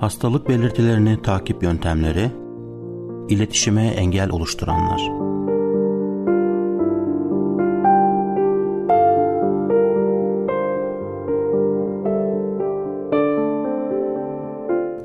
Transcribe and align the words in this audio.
hastalık 0.00 0.48
belirtilerini 0.48 1.22
takip 1.22 1.62
yöntemleri, 1.62 2.30
iletişime 3.28 3.86
engel 3.86 4.30
oluşturanlar. 4.30 5.00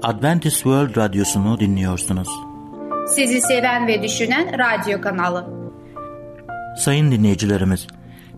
Adventist 0.04 0.56
World 0.56 0.98
Radyosu'nu 0.98 1.60
dinliyorsunuz. 1.60 2.30
Sizi 3.08 3.42
seven 3.42 3.88
ve 3.88 4.04
düşünen 4.04 4.56
radyo 4.60 5.02
kanalı. 5.02 5.60
Sayın 6.78 7.12
dinleyicilerimiz, 7.12 7.88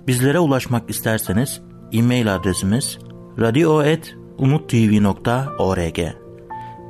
bizlere 0.08 0.40
ulaşmak 0.40 0.90
isterseniz 0.90 1.62
e-mail 1.94 2.36
adresimiz 2.36 2.98
radio.umutv.org 3.40 6.21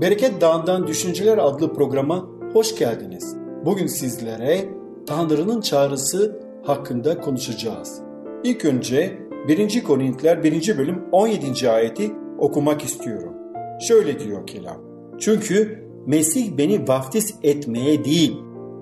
Bereket 0.00 0.40
Dağı'ndan 0.40 0.86
Düşünceler 0.86 1.38
adlı 1.38 1.74
programa 1.74 2.26
hoş 2.52 2.76
geldiniz. 2.76 3.36
Bugün 3.64 3.86
sizlere 3.86 4.64
Tanrı'nın 5.06 5.60
çağrısı 5.60 6.40
hakkında 6.62 7.20
konuşacağız. 7.20 8.02
İlk 8.44 8.64
önce 8.64 9.18
1. 9.48 9.84
Korintiler 9.84 10.42
1. 10.42 10.78
bölüm 10.78 11.02
17. 11.12 11.70
ayeti 11.70 12.12
okumak 12.38 12.84
istiyorum. 12.84 13.32
Şöyle 13.80 14.18
diyor 14.20 14.46
kelam. 14.46 14.76
Çünkü 15.18 15.82
Mesih 16.06 16.58
beni 16.58 16.88
vaftiz 16.88 17.34
etmeye 17.42 18.04
değil, 18.04 18.36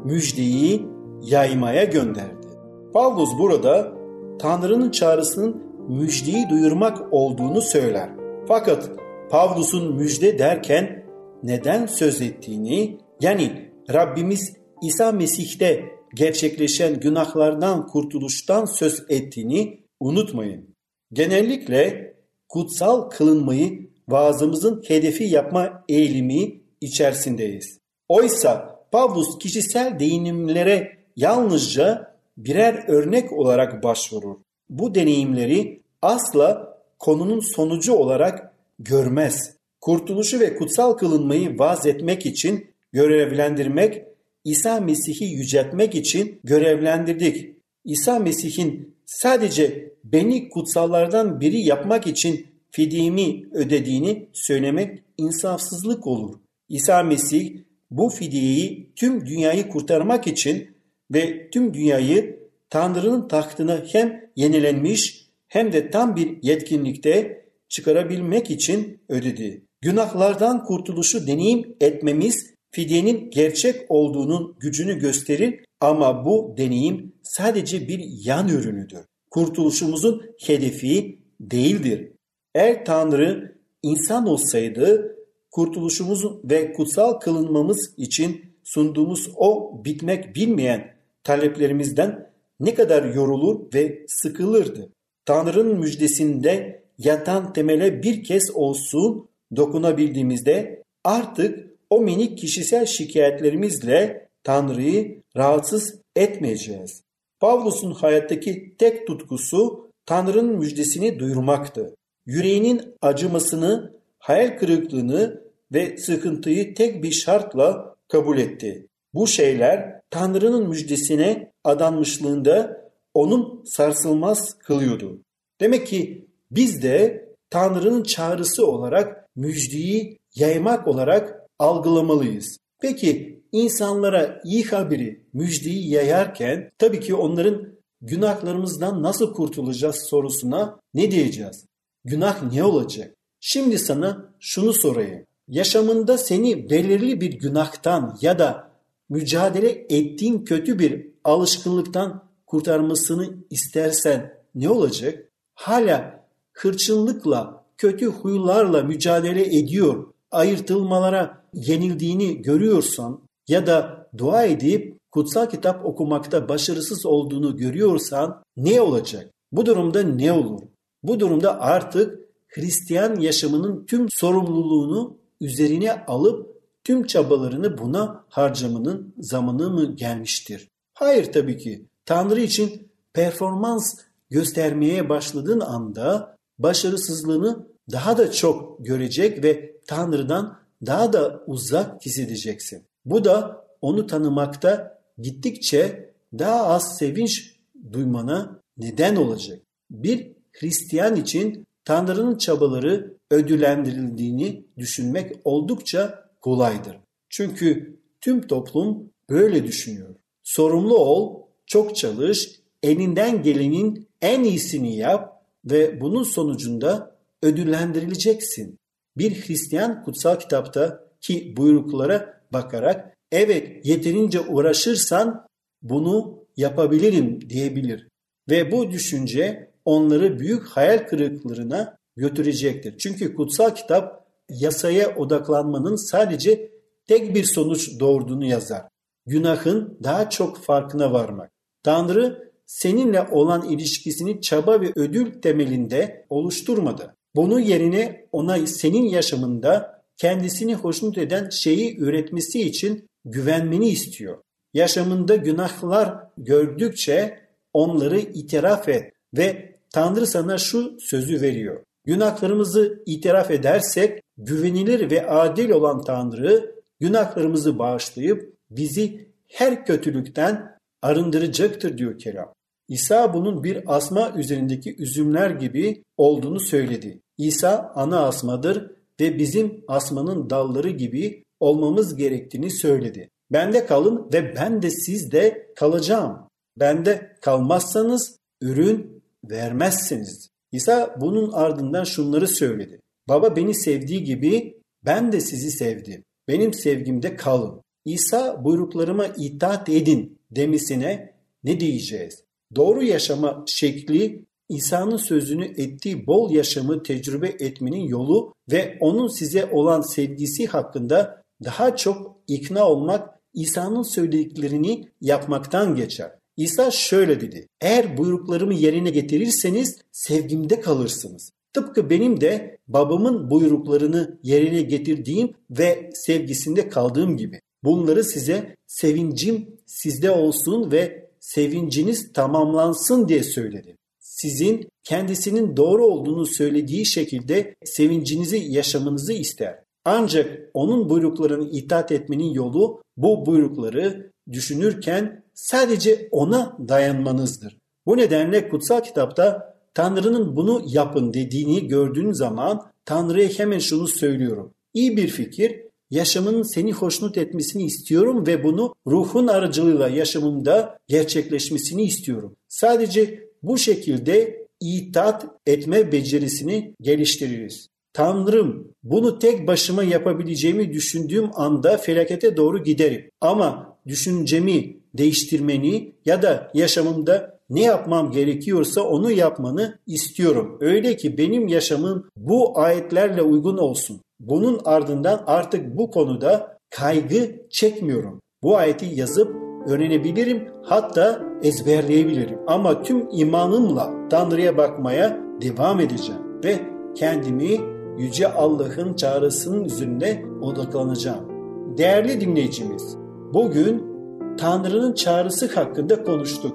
müjdeyi 0.04 0.86
yaymaya 1.22 1.84
gönderdi. 1.84 2.46
Pavlus 2.92 3.38
burada 3.38 3.92
Tanrı'nın 4.38 4.90
çağrısının 4.90 5.62
müjdeyi 5.88 6.48
duyurmak 6.50 6.98
olduğunu 7.10 7.60
söyler. 7.60 8.10
Fakat 8.48 8.90
Pavlus'un 9.30 9.94
müjde 9.94 10.38
derken 10.38 10.99
neden 11.42 11.86
söz 11.86 12.20
ettiğini 12.20 12.98
yani 13.20 13.70
Rabbimiz 13.92 14.52
İsa 14.82 15.12
Mesih'te 15.12 15.84
gerçekleşen 16.14 17.00
günahlardan 17.00 17.86
kurtuluştan 17.86 18.64
söz 18.64 19.04
ettiğini 19.08 19.80
unutmayın. 20.00 20.74
Genellikle 21.12 22.14
kutsal 22.48 23.10
kılınmayı 23.10 23.90
vaazımızın 24.08 24.82
hedefi 24.88 25.24
yapma 25.24 25.84
eğilimi 25.88 26.60
içerisindeyiz. 26.80 27.78
Oysa 28.08 28.80
Pavlus 28.92 29.38
kişisel 29.38 29.98
değinimlere 29.98 30.98
yalnızca 31.16 32.16
birer 32.36 32.88
örnek 32.88 33.32
olarak 33.32 33.82
başvurur. 33.82 34.36
Bu 34.70 34.94
deneyimleri 34.94 35.82
asla 36.02 36.78
konunun 36.98 37.40
sonucu 37.56 37.94
olarak 37.94 38.54
görmez. 38.78 39.59
Kurtuluşu 39.80 40.40
ve 40.40 40.56
kutsal 40.56 40.92
kılınmayı 40.92 41.58
vaaz 41.58 41.86
etmek 41.86 42.26
için 42.26 42.66
görevlendirmek, 42.92 44.02
İsa 44.44 44.80
Mesih'i 44.80 45.24
yüceltmek 45.24 45.94
için 45.94 46.40
görevlendirdik. 46.44 47.56
İsa 47.84 48.18
Mesih'in 48.18 48.94
sadece 49.06 49.92
beni 50.04 50.48
kutsallardan 50.48 51.40
biri 51.40 51.60
yapmak 51.60 52.06
için 52.06 52.46
fidyemi 52.70 53.44
ödediğini 53.52 54.28
söylemek 54.32 55.02
insafsızlık 55.18 56.06
olur. 56.06 56.38
İsa 56.68 57.02
Mesih 57.02 57.56
bu 57.90 58.08
fidyeyi 58.08 58.92
tüm 58.96 59.26
dünyayı 59.26 59.68
kurtarmak 59.68 60.26
için 60.26 60.76
ve 61.10 61.50
tüm 61.50 61.74
dünyayı 61.74 62.40
Tanrı'nın 62.70 63.28
tahtına 63.28 63.84
hem 63.92 64.30
yenilenmiş 64.36 65.26
hem 65.48 65.72
de 65.72 65.90
tam 65.90 66.16
bir 66.16 66.42
yetkinlikte 66.42 67.44
çıkarabilmek 67.68 68.50
için 68.50 69.00
ödedi. 69.08 69.62
Günahlardan 69.82 70.64
kurtuluşu 70.64 71.26
deneyim 71.26 71.76
etmemiz 71.80 72.54
fidyenin 72.70 73.30
gerçek 73.30 73.90
olduğunun 73.90 74.56
gücünü 74.58 74.98
gösterir 74.98 75.64
ama 75.80 76.24
bu 76.24 76.54
deneyim 76.56 77.12
sadece 77.22 77.88
bir 77.88 78.00
yan 78.24 78.48
ürünüdür. 78.48 79.00
Kurtuluşumuzun 79.30 80.22
hedefi 80.40 81.18
değildir. 81.40 82.12
Eğer 82.54 82.84
Tanrı 82.84 83.56
insan 83.82 84.26
olsaydı 84.26 85.16
kurtuluşumuz 85.50 86.24
ve 86.44 86.72
kutsal 86.72 87.12
kılınmamız 87.12 87.94
için 87.96 88.44
sunduğumuz 88.64 89.30
o 89.36 89.80
bitmek 89.84 90.36
bilmeyen 90.36 90.94
taleplerimizden 91.24 92.30
ne 92.60 92.74
kadar 92.74 93.14
yorulur 93.14 93.74
ve 93.74 94.04
sıkılırdı. 94.08 94.92
Tanrı'nın 95.24 95.78
müjdesinde 95.78 96.82
yatan 96.98 97.52
temele 97.52 98.02
bir 98.02 98.24
kez 98.24 98.50
olsun 98.54 99.29
dokunabildiğimizde 99.56 100.82
artık 101.04 101.70
o 101.90 102.00
minik 102.00 102.38
kişisel 102.38 102.86
şikayetlerimizle 102.86 104.28
Tanrı'yı 104.44 105.22
rahatsız 105.36 106.00
etmeyeceğiz. 106.16 107.02
Pavlus'un 107.40 107.92
hayattaki 107.92 108.74
tek 108.78 109.06
tutkusu 109.06 109.90
Tanrı'nın 110.06 110.58
müjdesini 110.58 111.18
duyurmaktı. 111.18 111.96
Yüreğinin 112.26 112.94
acımasını, 113.02 113.92
hayal 114.18 114.58
kırıklığını 114.58 115.42
ve 115.72 115.96
sıkıntıyı 115.96 116.74
tek 116.74 117.02
bir 117.02 117.12
şartla 117.12 117.96
kabul 118.08 118.38
etti. 118.38 118.86
Bu 119.14 119.26
şeyler 119.26 120.00
Tanrı'nın 120.10 120.68
müjdesine 120.68 121.52
adanmışlığında 121.64 122.80
onun 123.14 123.62
sarsılmaz 123.64 124.58
kılıyordu. 124.58 125.18
Demek 125.60 125.86
ki 125.86 126.26
biz 126.50 126.82
de 126.82 127.24
Tanrı'nın 127.50 128.02
çağrısı 128.02 128.66
olarak 128.66 129.28
müjdeyi 129.36 130.18
yaymak 130.34 130.88
olarak 130.88 131.40
algılamalıyız. 131.58 132.58
Peki 132.80 133.42
insanlara 133.52 134.40
iyi 134.44 134.64
haberi, 134.64 135.24
müjdeyi 135.32 135.90
yayarken 135.90 136.70
tabii 136.78 137.00
ki 137.00 137.14
onların 137.14 137.68
günahlarımızdan 138.02 139.02
nasıl 139.02 139.34
kurtulacağız 139.34 139.96
sorusuna 140.10 140.80
ne 140.94 141.10
diyeceğiz? 141.10 141.66
Günah 142.04 142.52
ne 142.52 142.64
olacak? 142.64 143.14
Şimdi 143.40 143.78
sana 143.78 144.34
şunu 144.40 144.72
sorayım. 144.72 145.26
Yaşamında 145.48 146.18
seni 146.18 146.70
belirli 146.70 147.20
bir 147.20 147.32
günahtan 147.32 148.18
ya 148.20 148.38
da 148.38 148.70
mücadele 149.08 149.70
ettiğin 149.70 150.44
kötü 150.44 150.78
bir 150.78 151.06
alışkanlıktan 151.24 152.24
kurtarmasını 152.46 153.34
istersen 153.50 154.34
ne 154.54 154.68
olacak? 154.68 155.28
Hala 155.54 156.19
hırçınlıkla, 156.62 157.64
kötü 157.78 158.06
huylarla 158.06 158.82
mücadele 158.82 159.58
ediyor, 159.58 160.06
ayırtılmalara 160.30 161.44
yenildiğini 161.54 162.42
görüyorsan 162.42 163.20
ya 163.48 163.66
da 163.66 164.08
dua 164.18 164.44
edip 164.44 164.98
kutsal 165.10 165.46
kitap 165.46 165.86
okumakta 165.86 166.48
başarısız 166.48 167.06
olduğunu 167.06 167.56
görüyorsan 167.56 168.42
ne 168.56 168.80
olacak? 168.80 169.30
Bu 169.52 169.66
durumda 169.66 170.02
ne 170.02 170.32
olur? 170.32 170.62
Bu 171.02 171.20
durumda 171.20 171.60
artık 171.60 172.20
Hristiyan 172.48 173.20
yaşamının 173.20 173.86
tüm 173.86 174.06
sorumluluğunu 174.10 175.16
üzerine 175.40 176.04
alıp 176.06 176.62
tüm 176.84 177.06
çabalarını 177.06 177.78
buna 177.78 178.24
harcamanın 178.28 179.14
zamanı 179.18 179.70
mı 179.70 179.96
gelmiştir? 179.96 180.68
Hayır 180.94 181.32
tabii 181.32 181.58
ki. 181.58 181.86
Tanrı 182.04 182.40
için 182.40 182.88
performans 183.12 183.94
göstermeye 184.30 185.08
başladığın 185.08 185.60
anda 185.60 186.36
başarısızlığını 186.62 187.66
daha 187.92 188.18
da 188.18 188.32
çok 188.32 188.84
görecek 188.84 189.44
ve 189.44 189.76
Tanrı'dan 189.86 190.58
daha 190.86 191.12
da 191.12 191.42
uzak 191.46 192.06
hissedeceksin. 192.06 192.82
Bu 193.04 193.24
da 193.24 193.64
onu 193.82 194.06
tanımakta 194.06 195.00
gittikçe 195.18 196.12
daha 196.38 196.66
az 196.66 196.98
sevinç 196.98 197.56
duymana 197.92 198.60
neden 198.78 199.16
olacak. 199.16 199.58
Bir 199.90 200.32
Hristiyan 200.52 201.16
için 201.16 201.66
Tanrı'nın 201.84 202.38
çabaları 202.38 203.14
ödüllendirildiğini 203.30 204.64
düşünmek 204.78 205.36
oldukça 205.44 206.30
kolaydır. 206.40 206.96
Çünkü 207.28 207.98
tüm 208.20 208.46
toplum 208.46 209.10
böyle 209.30 209.64
düşünüyor. 209.64 210.14
Sorumlu 210.42 210.96
ol, 210.98 211.42
çok 211.66 211.96
çalış, 211.96 212.60
elinden 212.82 213.42
gelenin 213.42 214.08
en 214.22 214.44
iyisini 214.44 214.96
yap 214.96 215.39
ve 215.64 216.00
bunun 216.00 216.22
sonucunda 216.22 217.16
ödüllendirileceksin. 217.42 218.78
Bir 219.18 219.46
Hristiyan 219.46 220.04
kutsal 220.04 220.38
kitapta 220.38 221.04
ki 221.20 221.54
buyruklara 221.56 222.42
bakarak 222.52 223.16
evet 223.32 223.86
yeterince 223.86 224.40
uğraşırsan 224.40 225.46
bunu 225.82 226.44
yapabilirim 226.56 227.50
diyebilir. 227.50 228.08
Ve 228.50 228.72
bu 228.72 228.90
düşünce 228.90 229.70
onları 229.84 230.38
büyük 230.38 230.66
hayal 230.66 230.98
kırıklarına 231.06 231.96
götürecektir. 232.16 232.98
Çünkü 232.98 233.34
kutsal 233.34 233.74
kitap 233.74 234.26
yasaya 234.48 235.16
odaklanmanın 235.16 236.10
sadece 236.10 236.70
tek 237.06 237.34
bir 237.34 237.44
sonuç 237.44 238.00
doğurduğunu 238.00 238.44
yazar. 238.44 238.82
Günahın 239.26 239.98
daha 240.02 240.30
çok 240.30 240.58
farkına 240.58 241.12
varmak. 241.12 241.50
Tanrı 241.82 242.49
seninle 242.70 243.22
olan 243.30 243.68
ilişkisini 243.68 244.40
çaba 244.40 244.80
ve 244.80 244.92
ödül 244.96 245.40
temelinde 245.42 246.26
oluşturmadı. 246.30 247.14
Bunun 247.36 247.60
yerine 247.60 248.26
ona 248.32 248.66
senin 248.66 249.02
yaşamında 249.02 250.02
kendisini 250.16 250.74
hoşnut 250.74 251.18
eden 251.18 251.48
şeyi 251.48 251.98
üretmesi 251.98 252.62
için 252.62 253.08
güvenmeni 253.24 253.88
istiyor. 253.88 254.38
Yaşamında 254.74 255.36
günahlar 255.36 256.14
gördükçe 256.38 257.38
onları 257.72 258.18
itiraf 258.18 258.88
et 258.88 259.12
ve 259.36 259.76
Tanrı 259.92 260.26
sana 260.26 260.58
şu 260.58 260.96
sözü 261.00 261.40
veriyor. 261.40 261.82
Günahlarımızı 262.04 263.02
itiraf 263.06 263.50
edersek 263.50 264.22
güvenilir 264.38 265.10
ve 265.10 265.26
adil 265.26 265.70
olan 265.70 266.04
Tanrı 266.04 266.74
günahlarımızı 267.00 267.78
bağışlayıp 267.78 268.54
bizi 268.70 269.28
her 269.48 269.86
kötülükten 269.86 270.78
arındıracaktır 271.02 271.98
diyor 271.98 272.18
kelam. 272.18 272.52
İsa 272.90 273.34
bunun 273.34 273.64
bir 273.64 273.96
asma 273.96 274.34
üzerindeki 274.36 274.96
üzümler 275.02 275.50
gibi 275.50 276.04
olduğunu 276.16 276.60
söyledi. 276.60 277.20
İsa 277.38 277.92
ana 277.94 278.20
asmadır 278.26 278.90
ve 279.20 279.38
bizim 279.38 279.84
asmanın 279.88 280.50
dalları 280.50 280.90
gibi 280.90 281.44
olmamız 281.60 282.16
gerektiğini 282.16 282.70
söyledi. 282.70 283.30
Bende 283.52 283.86
kalın 283.86 284.28
ve 284.32 284.54
ben 284.56 284.82
de 284.82 284.90
sizde 284.90 285.72
kalacağım. 285.76 286.38
Bende 286.76 287.36
kalmazsanız 287.40 288.36
ürün 288.60 289.22
vermezsiniz. 289.44 290.50
İsa 290.72 291.16
bunun 291.20 291.52
ardından 291.52 292.04
şunları 292.04 292.48
söyledi. 292.48 293.00
Baba 293.28 293.56
beni 293.56 293.74
sevdiği 293.74 294.24
gibi 294.24 294.82
ben 295.04 295.32
de 295.32 295.40
sizi 295.40 295.70
sevdim. 295.70 296.24
Benim 296.48 296.74
sevgimde 296.74 297.36
kalın. 297.36 297.82
İsa 298.04 298.64
buyruklarıma 298.64 299.26
itaat 299.26 299.88
edin 299.88 300.38
demisine 300.50 301.34
ne 301.64 301.80
diyeceğiz? 301.80 302.49
Doğru 302.76 303.02
yaşama 303.02 303.64
şekli 303.66 304.44
İsa'nın 304.68 305.16
sözünü 305.16 305.64
ettiği 305.64 306.26
bol 306.26 306.50
yaşamı 306.50 307.02
tecrübe 307.02 307.48
etmenin 307.48 308.08
yolu 308.08 308.54
ve 308.70 308.98
onun 309.00 309.38
size 309.38 309.66
olan 309.72 310.00
sevgisi 310.00 310.66
hakkında 310.66 311.42
daha 311.64 311.96
çok 311.96 312.36
ikna 312.46 312.88
olmak 312.88 313.28
İsa'nın 313.54 314.02
söylediklerini 314.02 315.08
yapmaktan 315.20 315.94
geçer. 315.94 316.30
İsa 316.56 316.90
şöyle 316.90 317.40
dedi. 317.40 317.68
Eğer 317.80 318.18
buyruklarımı 318.18 318.74
yerine 318.74 319.10
getirirseniz 319.10 319.98
sevgimde 320.12 320.80
kalırsınız. 320.80 321.50
Tıpkı 321.72 322.10
benim 322.10 322.40
de 322.40 322.78
babamın 322.88 323.50
buyruklarını 323.50 324.38
yerine 324.42 324.82
getirdiğim 324.82 325.54
ve 325.70 326.10
sevgisinde 326.14 326.88
kaldığım 326.88 327.36
gibi. 327.36 327.60
Bunları 327.84 328.24
size 328.24 328.76
sevincim 328.86 329.76
sizde 329.86 330.30
olsun 330.30 330.92
ve 330.92 331.29
sevinciniz 331.40 332.32
tamamlansın 332.32 333.28
diye 333.28 333.42
söyledi. 333.42 333.96
Sizin 334.18 334.88
kendisinin 335.04 335.76
doğru 335.76 336.06
olduğunu 336.06 336.46
söylediği 336.46 337.06
şekilde 337.06 337.74
sevincinizi 337.84 338.56
yaşamanızı 338.56 339.32
ister. 339.32 339.78
Ancak 340.04 340.70
onun 340.74 341.08
buyruklarını 341.08 341.70
itaat 341.70 342.12
etmenin 342.12 342.52
yolu 342.52 343.02
bu 343.16 343.46
buyrukları 343.46 344.32
düşünürken 344.52 345.44
sadece 345.54 346.28
ona 346.30 346.76
dayanmanızdır. 346.88 347.76
Bu 348.06 348.16
nedenle 348.16 348.68
kutsal 348.68 349.00
kitapta 349.00 349.74
Tanrı'nın 349.94 350.56
bunu 350.56 350.82
yapın 350.86 351.34
dediğini 351.34 351.88
gördüğün 351.88 352.32
zaman 352.32 352.90
Tanrı'ya 353.04 353.48
hemen 353.48 353.78
şunu 353.78 354.06
söylüyorum. 354.06 354.74
İyi 354.94 355.16
bir 355.16 355.28
fikir, 355.28 355.80
yaşamının 356.10 356.74
seni 356.74 356.92
hoşnut 356.92 357.38
etmesini 357.38 357.84
istiyorum 357.84 358.46
ve 358.46 358.64
bunu 358.64 358.94
ruhun 359.06 359.46
aracılığıyla 359.46 360.08
yaşamımda 360.08 360.98
gerçekleşmesini 361.08 362.02
istiyorum. 362.04 362.56
Sadece 362.68 363.44
bu 363.62 363.78
şekilde 363.78 364.66
itaat 364.80 365.46
etme 365.66 366.12
becerisini 366.12 366.94
geliştiririz. 367.00 367.86
Tanrım 368.12 368.94
bunu 369.02 369.38
tek 369.38 369.66
başıma 369.66 370.02
yapabileceğimi 370.02 370.92
düşündüğüm 370.92 371.50
anda 371.54 371.96
felakete 371.96 372.56
doğru 372.56 372.82
giderim. 372.84 373.30
Ama 373.40 373.96
düşüncemi 374.06 374.96
değiştirmeni 375.14 376.14
ya 376.24 376.42
da 376.42 376.70
yaşamımda 376.74 377.60
ne 377.70 377.82
yapmam 377.82 378.32
gerekiyorsa 378.32 379.02
onu 379.02 379.30
yapmanı 379.32 379.98
istiyorum. 380.06 380.78
Öyle 380.80 381.16
ki 381.16 381.38
benim 381.38 381.68
yaşamım 381.68 382.30
bu 382.36 382.78
ayetlerle 382.78 383.42
uygun 383.42 383.78
olsun. 383.78 384.20
Bunun 384.40 384.80
ardından 384.84 385.42
artık 385.46 385.96
bu 385.96 386.10
konuda 386.10 386.78
kaygı 386.90 387.68
çekmiyorum. 387.70 388.40
Bu 388.62 388.76
ayeti 388.76 389.06
yazıp 389.06 389.56
öğrenebilirim 389.86 390.68
hatta 390.82 391.40
ezberleyebilirim. 391.62 392.58
Ama 392.66 393.02
tüm 393.02 393.28
imanımla 393.32 394.10
Tanrı'ya 394.30 394.76
bakmaya 394.76 395.40
devam 395.62 396.00
edeceğim 396.00 396.40
ve 396.64 396.76
kendimi 397.14 397.80
Yüce 398.18 398.52
Allah'ın 398.52 399.14
çağrısının 399.14 399.84
üzerine 399.84 400.42
odaklanacağım. 400.62 401.50
Değerli 401.98 402.40
dinleyicimiz, 402.40 403.16
bugün 403.54 404.10
Tanrı'nın 404.58 405.12
çağrısı 405.12 405.74
hakkında 405.74 406.24
konuştuk. 406.24 406.72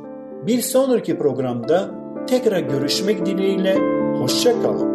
Bir 0.47 0.61
sonraki 0.61 1.17
programda 1.17 1.91
tekrar 2.27 2.59
görüşmek 2.59 3.25
dileğiyle 3.25 3.77
hoşça 4.19 4.61
kalın. 4.61 4.94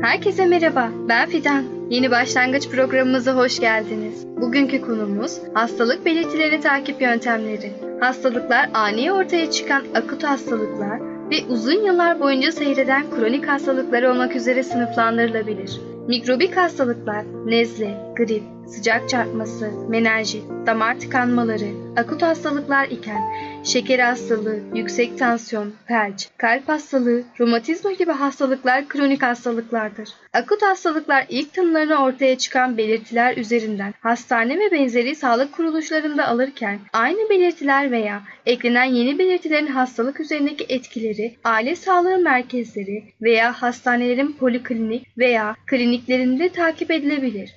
Herkese 0.03 0.47
merhaba, 0.47 0.89
ben 1.09 1.29
Fidan. 1.29 1.74
Yeni 1.91 2.11
başlangıç 2.11 2.69
programımıza 2.69 3.37
hoş 3.37 3.61
geldiniz. 3.61 4.27
Bugünkü 4.27 4.81
konumuz 4.81 5.41
hastalık 5.55 6.05
belirtileri 6.05 6.61
takip 6.61 7.03
yöntemleri. 7.03 7.73
Hastalıklar 8.01 8.71
ani 8.75 9.13
ortaya 9.13 9.51
çıkan 9.51 9.83
akut 9.95 10.25
hastalıklar 10.25 11.01
ve 11.31 11.37
uzun 11.49 11.85
yıllar 11.85 12.21
boyunca 12.21 12.53
seyreden 12.53 13.11
kronik 13.11 13.49
hastalıklar 13.49 14.03
olmak 14.03 14.37
üzere 14.37 14.63
sınıflandırılabilir. 14.63 15.81
Mikrobik 16.09 16.57
hastalıklar, 16.57 17.25
nezle, 17.47 18.13
grip, 18.17 18.43
sıcak 18.67 19.09
çarpması, 19.09 19.71
menenjit, 19.89 20.43
damar 20.67 21.01
tıkanmaları, 21.01 21.69
akut 21.97 22.23
hastalıklar 22.23 22.89
iken 22.89 23.23
şeker 23.65 23.99
hastalığı, 23.99 24.59
yüksek 24.75 25.19
tansiyon, 25.19 25.73
felç, 25.89 26.29
kalp 26.37 26.69
hastalığı, 26.69 27.23
romatizma 27.41 27.93
gibi 27.93 28.13
hastalıklar 28.13 28.89
kronik 28.89 29.23
hastalıklardır. 29.23 30.09
Akut 30.33 30.63
hastalıklar 30.63 31.27
ilk 31.29 31.55
tanılarını 31.55 31.97
ortaya 32.05 32.39
çıkan 32.39 32.79
belirtiler 32.79 33.37
üzerinden 33.37 33.95
hastane 34.01 34.59
ve 34.59 34.71
benzeri 34.73 35.15
sağlık 35.15 35.53
kuruluşlarında 35.53 36.27
alırken 36.27 36.79
aynı 36.93 37.31
belirtiler 37.31 37.91
veya 37.91 38.23
eklenen 38.47 38.85
yeni 38.85 39.19
belirtilerin 39.19 39.67
hastalık 39.67 40.21
üzerindeki 40.21 40.67
etkileri 40.69 41.37
aile 41.45 41.77
sağlığı 41.77 42.19
merkezleri 42.19 43.05
veya 43.23 43.53
hastanelerin 43.53 44.33
poliklinik 44.33 45.19
veya 45.19 45.57
kliniklerinde 45.95 46.49
takip 46.49 46.91
edilebilir. 46.91 47.55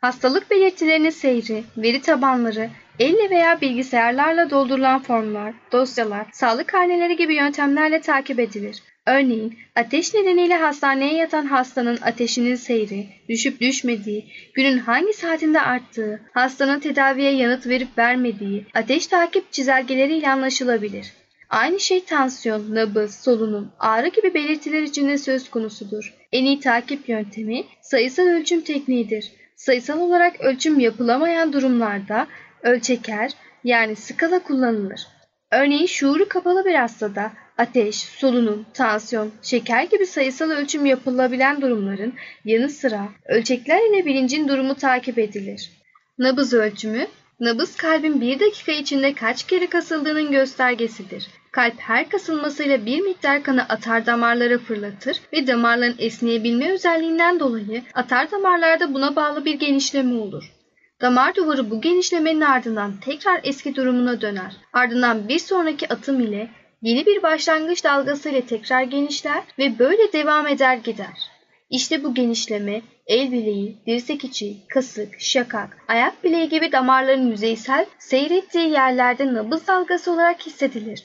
Hastalık 0.00 0.50
belirtilerinin 0.50 1.10
seyri, 1.10 1.64
veri 1.76 2.00
tabanları, 2.00 2.70
elle 2.98 3.30
veya 3.30 3.60
bilgisayarlarla 3.60 4.50
doldurulan 4.50 5.02
formlar, 5.02 5.54
dosyalar, 5.72 6.26
sağlık 6.32 6.68
karneleri 6.68 7.16
gibi 7.16 7.34
yöntemlerle 7.34 8.00
takip 8.00 8.40
edilir. 8.40 8.82
Örneğin 9.06 9.58
ateş 9.76 10.14
nedeniyle 10.14 10.54
hastaneye 10.54 11.14
yatan 11.14 11.46
hastanın 11.46 11.98
ateşinin 12.02 12.54
seyri, 12.54 13.06
düşüp 13.28 13.60
düşmediği, 13.60 14.24
günün 14.54 14.78
hangi 14.78 15.12
saatinde 15.12 15.60
arttığı, 15.60 16.20
hastanın 16.34 16.80
tedaviye 16.80 17.32
yanıt 17.32 17.66
verip 17.66 17.98
vermediği, 17.98 18.66
ateş 18.74 19.06
takip 19.06 19.52
çizelgeleriyle 19.52 20.30
anlaşılabilir. 20.30 21.12
Aynı 21.54 21.80
şey 21.80 22.04
tansiyon, 22.04 22.74
nabız, 22.74 23.14
solunum, 23.14 23.72
ağrı 23.78 24.08
gibi 24.08 24.34
belirtiler 24.34 24.82
için 24.82 25.08
de 25.08 25.18
söz 25.18 25.50
konusudur. 25.50 26.14
En 26.32 26.44
iyi 26.44 26.60
takip 26.60 27.08
yöntemi 27.08 27.64
sayısal 27.82 28.22
ölçüm 28.24 28.60
tekniğidir. 28.60 29.32
Sayısal 29.56 30.00
olarak 30.00 30.40
ölçüm 30.40 30.80
yapılamayan 30.80 31.52
durumlarda 31.52 32.26
ölçeker 32.62 33.32
yani 33.64 33.96
skala 33.96 34.42
kullanılır. 34.42 35.06
Örneğin 35.52 35.86
şuuru 35.86 36.28
kapalı 36.28 36.64
bir 36.64 36.74
hastada 36.74 37.32
ateş, 37.58 37.96
solunum, 37.96 38.66
tansiyon, 38.74 39.32
şeker 39.42 39.82
gibi 39.82 40.06
sayısal 40.06 40.50
ölçüm 40.50 40.86
yapılabilen 40.86 41.60
durumların 41.60 42.14
yanı 42.44 42.68
sıra 42.68 43.08
ölçekler 43.28 43.90
ile 43.90 44.06
bilincin 44.06 44.48
durumu 44.48 44.74
takip 44.74 45.18
edilir. 45.18 45.70
Nabız 46.18 46.52
ölçümü, 46.52 47.06
nabız 47.40 47.76
kalbin 47.76 48.20
bir 48.20 48.40
dakika 48.40 48.72
içinde 48.72 49.14
kaç 49.14 49.46
kere 49.46 49.66
kasıldığının 49.66 50.30
göstergesidir. 50.30 51.26
Kalp 51.52 51.80
her 51.80 52.08
kasılmasıyla 52.08 52.86
bir 52.86 53.00
miktar 53.00 53.42
kanı 53.42 53.62
atar 53.62 54.06
damarlara 54.06 54.58
fırlatır 54.58 55.20
ve 55.32 55.46
damarların 55.46 55.96
esneyebilme 55.98 56.72
özelliğinden 56.72 57.40
dolayı 57.40 57.82
atar 57.94 58.30
damarlarda 58.30 58.94
buna 58.94 59.16
bağlı 59.16 59.44
bir 59.44 59.54
genişleme 59.54 60.14
olur. 60.14 60.52
Damar 61.00 61.34
duvarı 61.34 61.70
bu 61.70 61.80
genişlemenin 61.80 62.40
ardından 62.40 62.92
tekrar 63.00 63.40
eski 63.44 63.74
durumuna 63.74 64.20
döner. 64.20 64.56
Ardından 64.72 65.28
bir 65.28 65.38
sonraki 65.38 65.88
atım 65.88 66.20
ile 66.20 66.48
yeni 66.82 67.06
bir 67.06 67.22
başlangıç 67.22 67.84
dalgası 67.84 68.28
ile 68.28 68.46
tekrar 68.46 68.82
genişler 68.82 69.42
ve 69.58 69.78
böyle 69.78 70.12
devam 70.12 70.46
eder 70.46 70.76
gider. 70.76 71.33
İşte 71.70 72.04
bu 72.04 72.14
genişleme 72.14 72.82
el 73.06 73.32
bileği, 73.32 73.78
dirsek 73.86 74.24
içi, 74.24 74.56
kasık, 74.68 75.20
şakak, 75.20 75.78
ayak 75.88 76.24
bileği 76.24 76.48
gibi 76.48 76.72
damarların 76.72 77.30
yüzeysel 77.30 77.86
seyrettiği 77.98 78.70
yerlerde 78.70 79.34
nabız 79.34 79.66
dalgası 79.66 80.12
olarak 80.12 80.46
hissedilir. 80.46 81.04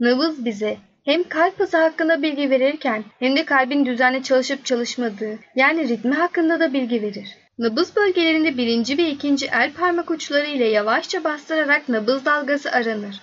Nabız 0.00 0.44
bize 0.44 0.76
hem 1.04 1.28
kalp 1.28 1.60
hızı 1.60 1.76
hakkında 1.76 2.22
bilgi 2.22 2.50
verirken 2.50 3.04
hem 3.18 3.36
de 3.36 3.44
kalbin 3.44 3.86
düzenli 3.86 4.22
çalışıp 4.22 4.64
çalışmadığı 4.64 5.38
yani 5.56 5.88
ritmi 5.88 6.14
hakkında 6.14 6.60
da 6.60 6.72
bilgi 6.72 7.02
verir. 7.02 7.28
Nabız 7.58 7.96
bölgelerinde 7.96 8.56
birinci 8.56 8.98
ve 8.98 9.10
ikinci 9.10 9.46
el 9.46 9.72
parmak 9.72 10.10
uçları 10.10 10.46
ile 10.46 10.64
yavaşça 10.64 11.24
bastırarak 11.24 11.88
nabız 11.88 12.24
dalgası 12.24 12.72
aranır. 12.72 13.20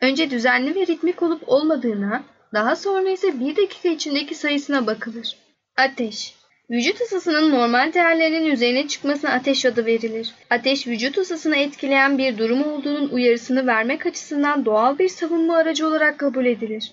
Önce 0.00 0.30
düzenli 0.30 0.74
ve 0.74 0.86
ritmik 0.86 1.22
olup 1.22 1.48
olmadığına, 1.48 2.22
daha 2.54 2.76
sonra 2.76 3.10
ise 3.10 3.40
bir 3.40 3.56
dakika 3.56 3.88
içindeki 3.88 4.34
sayısına 4.34 4.86
bakılır. 4.86 5.36
Ateş 5.80 6.34
Vücut 6.70 7.00
ısısının 7.00 7.50
normal 7.50 7.92
değerlerinin 7.92 8.46
üzerine 8.46 8.88
çıkmasına 8.88 9.30
ateş 9.30 9.66
adı 9.66 9.86
verilir. 9.86 10.34
Ateş 10.50 10.86
vücut 10.86 11.18
ısısını 11.18 11.56
etkileyen 11.56 12.18
bir 12.18 12.38
durum 12.38 12.62
olduğunun 12.62 13.08
uyarısını 13.08 13.66
vermek 13.66 14.06
açısından 14.06 14.64
doğal 14.64 14.98
bir 14.98 15.08
savunma 15.08 15.56
aracı 15.56 15.86
olarak 15.86 16.18
kabul 16.18 16.46
edilir. 16.46 16.92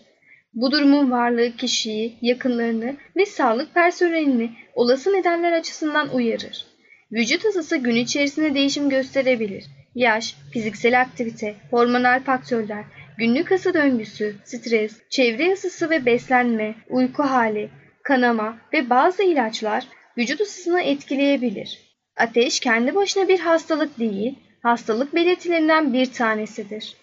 Bu 0.54 0.72
durumun 0.72 1.12
varlığı 1.12 1.56
kişiyi, 1.56 2.18
yakınlarını 2.22 2.96
ve 3.16 3.26
sağlık 3.26 3.74
personelini 3.74 4.52
olası 4.74 5.14
nedenler 5.14 5.52
açısından 5.52 6.16
uyarır. 6.16 6.66
Vücut 7.12 7.46
ısısı 7.46 7.78
gün 7.78 7.96
içerisinde 7.96 8.56
değişim 8.56 8.90
gösterebilir. 8.90 9.66
Yaş, 9.96 10.36
fiziksel 10.54 11.02
aktivite, 11.02 11.56
hormonal 11.72 12.24
faktörler, 12.24 12.84
günlük 13.18 13.52
ısı 13.52 13.74
döngüsü, 13.74 14.36
stres, 14.46 14.92
çevre 15.10 15.54
ısısı 15.54 15.90
ve 15.90 16.06
beslenme, 16.06 16.76
uyku 16.90 17.24
hali, 17.24 17.70
kanama 18.08 18.58
ve 18.74 18.90
bazı 18.90 19.24
ilaçlar 19.24 19.88
vücut 20.18 20.42
ısısını 20.42 20.82
etkileyebilir. 20.82 21.80
Ateş 22.18 22.60
kendi 22.60 22.96
başına 22.96 23.28
bir 23.28 23.40
hastalık 23.40 24.00
değil, 24.00 24.36
hastalık 24.64 25.16
belirtilerinden 25.16 25.94
bir 25.94 26.14
tanesidir. 26.14 26.96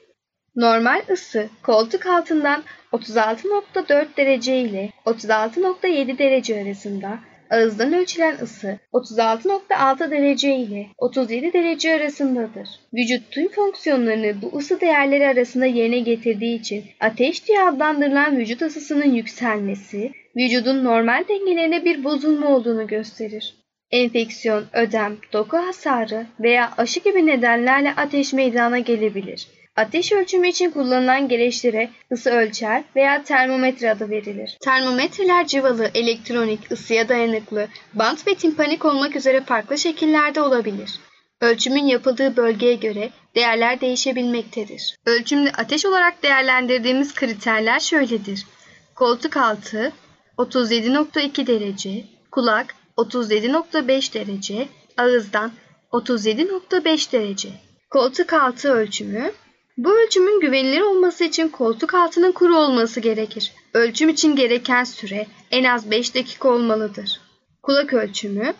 Normal 0.57 1.03
ısı 1.11 1.49
koltuk 1.63 2.07
altından 2.07 2.63
36.4 2.93 4.07
derece 4.17 4.59
ile 4.59 4.91
36.7 5.07 6.19
derece 6.19 6.63
arasında, 6.63 7.19
ağızdan 7.55 7.93
ölçülen 7.93 8.39
ısı 8.43 8.79
36.6 8.93 10.11
derece 10.11 10.57
ile 10.57 10.87
37 10.99 11.53
derece 11.53 11.95
arasındadır. 11.95 12.69
Vücut 12.95 13.31
tüm 13.31 13.49
fonksiyonlarını 13.49 14.43
bu 14.43 14.59
ısı 14.59 14.81
değerleri 14.81 15.27
arasında 15.27 15.67
yerine 15.67 15.99
getirdiği 15.99 16.61
için 16.61 16.85
ateş 17.01 17.49
diye 17.49 17.63
adlandırılan 17.63 18.39
vücut 18.39 18.63
ısısının 18.63 19.13
yükselmesi, 19.13 20.13
vücudun 20.37 20.85
normal 20.85 21.25
dengelerine 21.29 21.85
bir 21.85 22.05
bozulma 22.05 22.49
olduğunu 22.49 22.87
gösterir. 22.87 23.55
Enfeksiyon, 23.91 24.65
ödem, 24.73 25.17
doku 25.33 25.57
hasarı 25.57 26.27
veya 26.41 26.71
aşı 26.79 27.01
gibi 27.01 27.27
nedenlerle 27.27 27.93
ateş 27.97 28.33
meydana 28.33 28.79
gelebilir. 28.79 29.49
Ateş 29.77 30.13
ölçümü 30.13 30.49
için 30.49 30.71
kullanılan 30.71 31.29
gereçlere 31.29 31.91
ısı 32.13 32.31
ölçer 32.31 32.85
veya 32.97 33.25
termometre 33.25 33.91
adı 33.91 34.11
verilir. 34.11 34.59
Termometreler 34.61 35.47
civalı, 35.47 35.91
elektronik, 35.95 36.73
ısıya 36.73 37.09
dayanıklı, 37.09 37.69
bant 37.95 38.27
ve 38.27 38.35
timpanik 38.35 38.85
olmak 38.85 39.17
üzere 39.17 39.41
farklı 39.41 39.79
şekillerde 39.79 40.41
olabilir. 40.41 41.01
Ölçümün 41.41 41.87
yapıldığı 41.87 42.37
bölgeye 42.37 42.75
göre 42.75 43.11
değerler 43.35 43.81
değişebilmektedir. 43.81 44.97
Ölçümde 45.07 45.53
ateş 45.53 45.87
olarak 45.87 46.23
değerlendirdiğimiz 46.23 47.15
kriterler 47.15 47.81
şöyledir. 47.81 48.47
Koltuk 48.95 49.37
altı 49.37 49.93
37.2 50.39 51.47
derece, 51.47 52.05
kulak 52.31 52.75
37.5 52.97 54.15
derece, 54.15 54.69
ağızdan 54.97 55.53
37.5 55.93 57.13
derece. 57.13 57.49
Koltuk 57.91 58.33
altı 58.33 58.73
ölçümü 58.73 59.33
bu 59.77 59.99
ölçümün 59.99 60.41
güvenilir 60.41 60.81
olması 60.81 61.25
için 61.25 61.49
koltuk 61.49 61.95
altının 61.95 62.33
kuru 62.33 62.57
olması 62.57 63.01
gerekir. 63.01 63.53
Ölçüm 63.75 64.09
için 64.09 64.37
gereken 64.37 64.85
süre 64.85 65.27
en 65.51 65.65
az 65.65 65.91
5 65.91 66.15
dakika 66.15 66.49
olmalıdır. 66.49 67.21
Kulak 67.63 67.93
ölçümü 67.93 68.55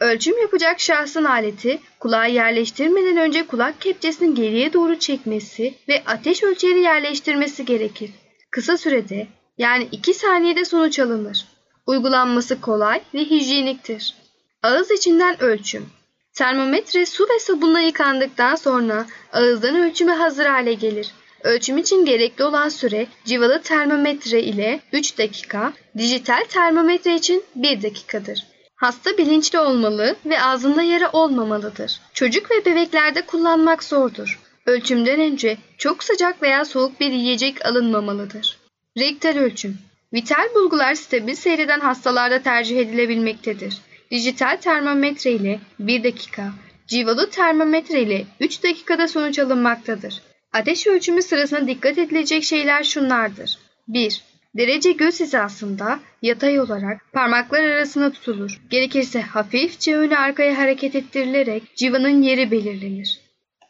Ölçüm 0.00 0.38
yapacak 0.38 0.80
şahsın 0.80 1.24
aleti 1.24 1.80
kulağa 2.00 2.26
yerleştirmeden 2.26 3.16
önce 3.16 3.46
kulak 3.46 3.80
kepçesini 3.80 4.34
geriye 4.34 4.72
doğru 4.72 4.98
çekmesi 4.98 5.74
ve 5.88 6.02
ateş 6.06 6.42
ölçeri 6.42 6.80
yerleştirmesi 6.80 7.64
gerekir. 7.64 8.10
Kısa 8.50 8.76
sürede 8.76 9.26
yani 9.58 9.88
2 9.92 10.14
saniyede 10.14 10.64
sonuç 10.64 10.98
alınır. 10.98 11.44
Uygulanması 11.86 12.60
kolay 12.60 13.00
ve 13.14 13.18
hijyeniktir. 13.18 14.14
Ağız 14.62 14.90
içinden 14.90 15.42
ölçüm 15.42 15.86
Termometre 16.34 17.06
su 17.06 17.24
ve 17.24 17.38
sabunla 17.38 17.80
yıkandıktan 17.80 18.54
sonra 18.54 19.06
ağızdan 19.32 19.76
ölçüme 19.76 20.12
hazır 20.12 20.46
hale 20.46 20.74
gelir. 20.74 21.10
Ölçüm 21.42 21.78
için 21.78 22.04
gerekli 22.04 22.44
olan 22.44 22.68
süre 22.68 23.06
civalı 23.24 23.62
termometre 23.62 24.42
ile 24.42 24.80
3 24.92 25.18
dakika, 25.18 25.72
dijital 25.98 26.44
termometre 26.48 27.14
için 27.14 27.44
1 27.56 27.82
dakikadır. 27.82 28.46
Hasta 28.76 29.18
bilinçli 29.18 29.58
olmalı 29.58 30.16
ve 30.26 30.42
ağzında 30.42 30.82
yara 30.82 31.10
olmamalıdır. 31.12 32.00
Çocuk 32.14 32.50
ve 32.50 32.64
bebeklerde 32.64 33.22
kullanmak 33.22 33.84
zordur. 33.84 34.38
Ölçümden 34.66 35.20
önce 35.20 35.58
çok 35.78 36.04
sıcak 36.04 36.42
veya 36.42 36.64
soğuk 36.64 37.00
bir 37.00 37.10
yiyecek 37.10 37.66
alınmamalıdır. 37.66 38.58
Rektal 38.98 39.36
ölçüm 39.36 39.78
Vital 40.12 40.54
bulgular 40.54 40.94
stabil 40.94 41.34
seyreden 41.34 41.80
hastalarda 41.80 42.42
tercih 42.42 42.78
edilebilmektedir. 42.78 43.78
Dijital 44.10 44.56
termometre 44.56 45.30
ile 45.30 45.60
1 45.78 46.04
dakika, 46.04 46.52
civalı 46.86 47.30
termometre 47.30 48.02
ile 48.02 48.24
3 48.40 48.62
dakikada 48.62 49.08
sonuç 49.08 49.38
alınmaktadır. 49.38 50.22
Ateş 50.52 50.86
ölçümü 50.86 51.22
sırasında 51.22 51.66
dikkat 51.66 51.98
edilecek 51.98 52.44
şeyler 52.44 52.84
şunlardır. 52.84 53.58
1. 53.88 54.22
Derece 54.56 54.92
göz 54.92 55.20
hizasında 55.20 56.00
yatay 56.22 56.60
olarak 56.60 57.12
parmaklar 57.12 57.64
arasında 57.64 58.12
tutulur. 58.12 58.60
Gerekirse 58.70 59.20
hafifçe 59.20 59.96
öne 59.96 60.18
arkaya 60.18 60.58
hareket 60.58 60.94
ettirilerek 60.94 61.62
civanın 61.76 62.22
yeri 62.22 62.50
belirlenir. 62.50 63.20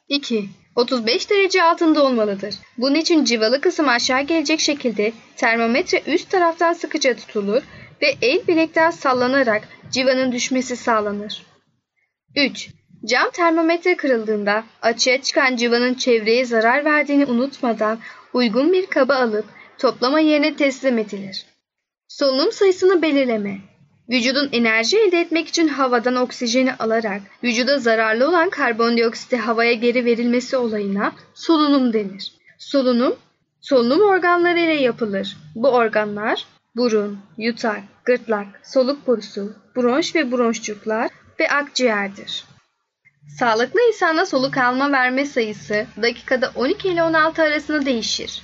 2. 0.09 0.49
35 0.77 1.31
derece 1.31 1.63
altında 1.63 2.05
olmalıdır. 2.05 2.55
Bunun 2.79 2.95
için 2.95 3.25
civalı 3.25 3.61
kısım 3.61 3.89
aşağı 3.89 4.23
gelecek 4.23 4.61
şekilde 4.61 5.13
termometre 5.37 6.03
üst 6.07 6.31
taraftan 6.31 6.73
sıkıca 6.73 7.17
tutulur 7.17 7.63
ve 8.03 8.15
el 8.23 8.47
bilekten 8.49 8.91
sallanarak 8.91 9.69
civanın 9.91 10.33
düşmesi 10.33 10.77
sağlanır. 10.77 11.47
3. 12.37 12.71
Cam 13.05 13.31
termometre 13.31 13.97
kırıldığında 13.97 14.65
açığa 14.83 15.23
çıkan 15.23 15.57
civanın 15.57 15.95
çevreye 15.95 16.45
zarar 16.45 16.85
verdiğini 16.85 17.27
unutmadan 17.27 17.99
uygun 18.33 18.73
bir 18.73 18.87
kaba 18.87 19.15
alıp 19.15 19.45
toplama 19.79 20.21
yerine 20.21 20.57
teslim 20.57 20.99
edilir. 20.99 21.47
Solunum 22.09 22.53
sayısını 22.53 23.03
belirleme. 23.03 23.59
Vücudun 24.11 24.49
enerji 24.53 24.99
elde 24.99 25.21
etmek 25.21 25.49
için 25.49 25.69
havadan 25.69 26.17
oksijeni 26.17 26.75
alarak 26.75 27.23
vücuda 27.45 27.79
zararlı 27.79 28.29
olan 28.29 28.51
karbondioksiti 28.51 29.37
havaya 29.37 29.73
geri 29.73 30.05
verilmesi 30.05 30.57
olayına 30.57 31.13
solunum 31.35 31.93
denir. 31.93 32.33
Solunum, 32.59 33.17
solunum 33.61 34.01
organları 34.01 34.59
ile 34.59 34.75
yapılır. 34.75 35.37
Bu 35.55 35.69
organlar 35.69 36.47
burun, 36.77 37.19
yutak, 37.39 37.83
gırtlak, 38.05 38.47
soluk 38.65 39.07
borusu, 39.07 39.53
bronş 39.77 40.15
ve 40.15 40.33
bronşçuklar 40.33 41.11
ve 41.41 41.49
akciğerdir. 41.49 42.45
Sağlıklı 43.39 43.81
insanda 43.89 44.27
soluk 44.27 44.57
alma 44.57 44.93
verme 44.93 45.27
sayısı 45.27 45.87
dakikada 46.03 46.53
12 46.55 46.89
ile 46.89 47.03
16 47.03 47.43
arasında 47.43 47.87
değişir. 47.87 48.43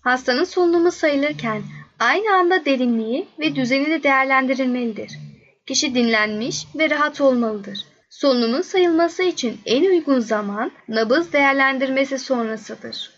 Hastanın 0.00 0.44
solunumu 0.44 0.92
sayılırken 0.92 1.62
aynı 1.98 2.34
anda 2.34 2.64
derinliği 2.64 3.28
ve 3.38 3.56
düzeni 3.56 3.90
de 3.90 4.02
değerlendirilmelidir. 4.02 5.18
Kişi 5.66 5.94
dinlenmiş 5.94 6.66
ve 6.74 6.90
rahat 6.90 7.20
olmalıdır. 7.20 7.84
Solunumun 8.10 8.62
sayılması 8.62 9.22
için 9.22 9.60
en 9.66 9.84
uygun 9.84 10.20
zaman 10.20 10.72
nabız 10.88 11.32
değerlendirmesi 11.32 12.18
sonrasıdır. 12.18 13.10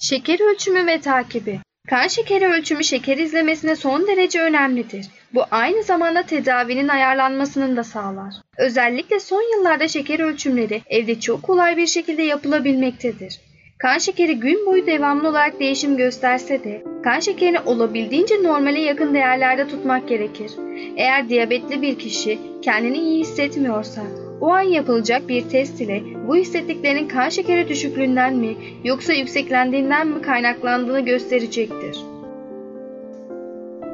Şeker 0.00 0.52
ölçümü 0.52 0.86
ve 0.86 1.00
takibi 1.00 1.60
Kan 1.90 2.06
şekeri 2.08 2.46
ölçümü 2.46 2.84
şeker 2.84 3.18
izlemesine 3.18 3.76
son 3.76 4.06
derece 4.06 4.40
önemlidir. 4.40 5.06
Bu 5.34 5.42
aynı 5.50 5.82
zamanda 5.82 6.22
tedavinin 6.22 6.88
ayarlanmasını 6.88 7.76
da 7.76 7.84
sağlar. 7.84 8.34
Özellikle 8.58 9.20
son 9.20 9.56
yıllarda 9.56 9.88
şeker 9.88 10.20
ölçümleri 10.20 10.82
evde 10.86 11.20
çok 11.20 11.42
kolay 11.42 11.76
bir 11.76 11.86
şekilde 11.86 12.22
yapılabilmektedir. 12.22 13.40
Kan 13.78 13.98
şekeri 13.98 14.40
gün 14.40 14.66
boyu 14.66 14.86
devamlı 14.86 15.28
olarak 15.28 15.60
değişim 15.60 15.96
gösterse 15.96 16.64
de 16.64 16.84
kan 17.04 17.20
şekerini 17.20 17.60
olabildiğince 17.60 18.42
normale 18.42 18.80
yakın 18.80 19.14
değerlerde 19.14 19.68
tutmak 19.68 20.08
gerekir. 20.08 20.50
Eğer 20.96 21.28
diyabetli 21.28 21.82
bir 21.82 21.98
kişi 21.98 22.38
kendini 22.62 22.98
iyi 22.98 23.20
hissetmiyorsa 23.20 24.02
o 24.42 24.50
an 24.50 24.60
yapılacak 24.60 25.28
bir 25.28 25.48
test 25.48 25.80
ile 25.80 26.02
bu 26.28 26.36
hissettiklerinin 26.36 27.08
kan 27.08 27.28
şekeri 27.28 27.68
düşüklüğünden 27.68 28.36
mi 28.36 28.56
yoksa 28.84 29.12
yükseklendiğinden 29.12 30.06
mi 30.06 30.22
kaynaklandığını 30.22 31.00
gösterecektir. 31.00 31.98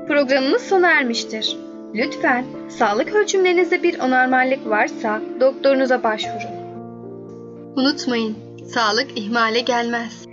Programımız 0.09 0.63
sona 0.63 0.91
ermiştir. 0.91 1.57
Lütfen 1.95 2.45
sağlık 2.69 3.15
ölçümlerinizde 3.15 3.83
bir 3.83 4.05
anormallik 4.05 4.69
varsa 4.69 5.21
doktorunuza 5.41 6.03
başvurun. 6.03 6.59
Unutmayın, 7.77 8.37
sağlık 8.75 9.19
ihmale 9.19 9.61
gelmez. 9.61 10.27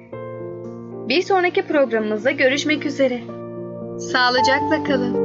Bir 1.09 1.21
sonraki 1.21 1.61
programımızda 1.67 2.31
görüşmek 2.31 2.85
üzere. 2.85 3.21
Sağlıcakla 3.99 4.83
kalın. 4.83 5.24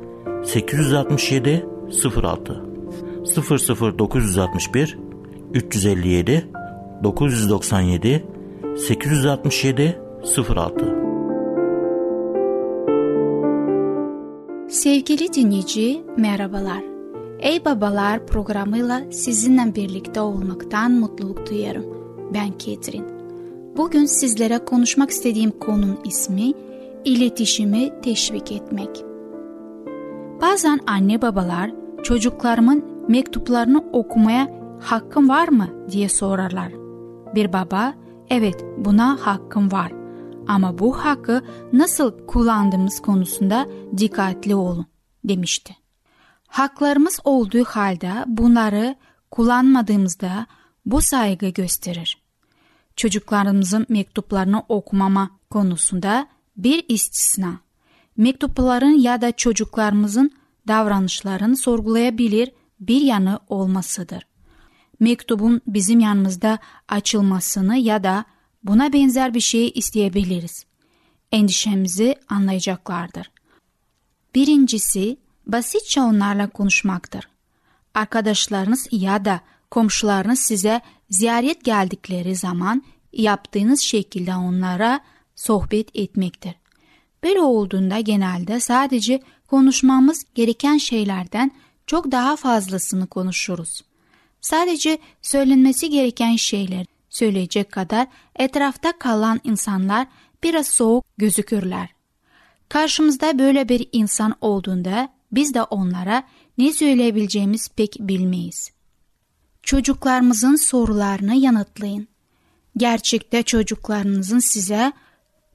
867 0.43 1.65
06 1.89 2.61
00961 3.97 4.97
357 5.53 6.49
997 7.03 8.25
867 8.77 10.01
06 10.47 11.01
Sevgili 14.69 15.33
dinleyici 15.33 16.01
merhabalar. 16.17 16.83
Ey 17.39 17.65
Babalar 17.65 18.25
programıyla 18.25 19.11
sizinle 19.11 19.75
birlikte 19.75 20.21
olmaktan 20.21 20.91
mutluluk 20.91 21.49
duyarım. 21.49 21.85
Ben 22.33 22.51
Ketrin. 22.57 23.05
Bugün 23.77 24.05
sizlere 24.05 24.57
konuşmak 24.65 25.09
istediğim 25.09 25.51
konunun 25.51 25.99
ismi 26.05 26.53
iletişimi 27.05 28.01
teşvik 28.01 28.51
etmek. 28.51 29.10
Bazen 30.41 30.79
anne 30.87 31.21
babalar 31.21 31.71
çocuklarımın 32.03 33.05
mektuplarını 33.07 33.83
okumaya 33.93 34.49
hakkım 34.81 35.29
var 35.29 35.47
mı 35.47 35.69
diye 35.91 36.09
sorarlar. 36.09 36.71
Bir 37.35 37.53
baba 37.53 37.93
evet 38.29 38.65
buna 38.77 39.17
hakkım 39.21 39.71
var 39.71 39.91
ama 40.47 40.79
bu 40.79 41.05
hakkı 41.05 41.43
nasıl 41.73 42.27
kullandığımız 42.27 43.01
konusunda 43.01 43.67
dikkatli 43.97 44.55
olun 44.55 44.85
demişti. 45.23 45.75
Haklarımız 46.47 47.19
olduğu 47.23 47.63
halde 47.63 48.11
bunları 48.27 48.95
kullanmadığımızda 49.31 50.45
bu 50.85 51.01
saygı 51.01 51.49
gösterir. 51.49 52.21
Çocuklarımızın 52.95 53.85
mektuplarını 53.89 54.63
okumama 54.69 55.29
konusunda 55.49 56.27
bir 56.57 56.85
istisna 56.87 57.59
mektupların 58.17 58.99
ya 58.99 59.21
da 59.21 59.31
çocuklarımızın 59.31 60.31
davranışlarını 60.67 61.57
sorgulayabilir 61.57 62.51
bir 62.79 63.01
yanı 63.01 63.39
olmasıdır. 63.47 64.23
Mektubun 64.99 65.61
bizim 65.67 65.99
yanımızda 65.99 66.59
açılmasını 66.87 67.77
ya 67.77 68.03
da 68.03 68.25
buna 68.63 68.93
benzer 68.93 69.33
bir 69.33 69.39
şey 69.39 69.71
isteyebiliriz. 69.75 70.65
Endişemizi 71.31 72.15
anlayacaklardır. 72.29 73.31
Birincisi 74.35 75.17
basitçe 75.47 76.01
onlarla 76.01 76.49
konuşmaktır. 76.49 77.27
Arkadaşlarınız 77.93 78.87
ya 78.91 79.25
da 79.25 79.41
komşularınız 79.71 80.39
size 80.39 80.81
ziyaret 81.09 81.63
geldikleri 81.63 82.35
zaman 82.35 82.83
yaptığınız 83.13 83.79
şekilde 83.79 84.35
onlara 84.35 84.99
sohbet 85.35 85.95
etmektir. 85.95 86.60
Böyle 87.23 87.41
olduğunda 87.41 87.99
genelde 87.99 88.59
sadece 88.59 89.21
konuşmamız 89.47 90.25
gereken 90.35 90.77
şeylerden 90.77 91.51
çok 91.87 92.11
daha 92.11 92.35
fazlasını 92.35 93.07
konuşuruz. 93.07 93.81
Sadece 94.41 94.97
söylenmesi 95.21 95.89
gereken 95.89 96.35
şeyler 96.35 96.85
söyleyecek 97.09 97.71
kadar 97.71 98.07
etrafta 98.35 98.99
kalan 98.99 99.41
insanlar 99.43 100.07
biraz 100.43 100.67
soğuk 100.67 101.05
gözükürler. 101.17 101.89
Karşımızda 102.69 103.39
böyle 103.39 103.69
bir 103.69 103.89
insan 103.91 104.35
olduğunda 104.41 105.09
biz 105.31 105.53
de 105.53 105.63
onlara 105.63 106.23
ne 106.57 106.73
söyleyebileceğimiz 106.73 107.69
pek 107.69 107.97
bilmeyiz. 107.99 108.71
Çocuklarımızın 109.63 110.55
sorularını 110.55 111.35
yanıtlayın. 111.35 112.07
Gerçekte 112.77 113.43
çocuklarınızın 113.43 114.39
size 114.39 114.93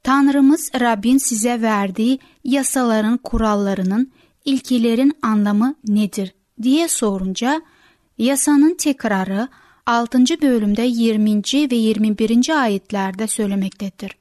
Tanrımız 0.07 0.71
Rabbin 0.81 1.19
size 1.19 1.63
verdiği 1.63 2.19
yasaların 2.45 3.17
kurallarının 3.17 4.13
ilkilerin 4.45 5.13
anlamı 5.23 5.75
nedir 5.89 6.35
diye 6.63 6.89
sorunca 6.89 7.63
yasanın 8.19 8.75
tekrarı 8.75 9.49
6. 9.87 10.19
bölümde 10.43 10.83
20. 10.83 11.43
ve 11.71 11.75
21. 11.75 12.63
ayetlerde 12.63 13.27
söylemektedir. 13.27 14.17